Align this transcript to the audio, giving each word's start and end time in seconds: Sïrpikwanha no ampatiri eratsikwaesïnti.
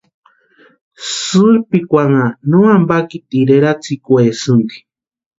Sïrpikwanha 1.17 2.23
no 2.49 2.59
ampatiri 2.75 3.51
eratsikwaesïnti. 3.57 4.77